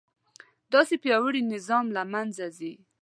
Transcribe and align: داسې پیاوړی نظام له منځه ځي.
داسې 0.73 0.95
پیاوړی 1.03 1.41
نظام 1.53 1.85
له 1.95 2.03
منځه 2.13 2.45
ځي. 2.57 2.73